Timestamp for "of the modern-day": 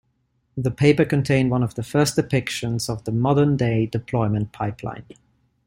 2.89-3.85